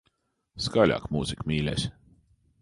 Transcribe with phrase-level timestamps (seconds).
[0.67, 1.87] Skaļāk mūziku, mīļais.